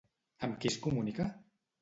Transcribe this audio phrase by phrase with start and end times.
[0.47, 1.29] Amb qui es comunica?